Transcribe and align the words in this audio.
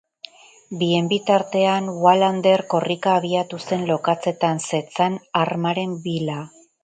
Bien 0.83 1.09
bitartean, 1.11 1.89
Wallander 2.05 2.63
korrika 2.71 3.13
abiatu 3.19 3.61
zen 3.67 3.85
lokatzetan 3.91 4.65
zetzan 4.73 5.19
armaren 5.45 5.97
bila. 6.09 6.41